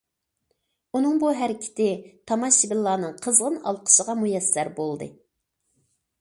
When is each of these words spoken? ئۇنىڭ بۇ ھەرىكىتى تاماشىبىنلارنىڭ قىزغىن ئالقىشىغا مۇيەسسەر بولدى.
ئۇنىڭ 0.99 1.19
بۇ 1.23 1.33
ھەرىكىتى 1.41 1.89
تاماشىبىنلارنىڭ 2.31 3.13
قىزغىن 3.27 3.61
ئالقىشىغا 3.73 4.17
مۇيەسسەر 4.23 4.73
بولدى. 4.81 5.11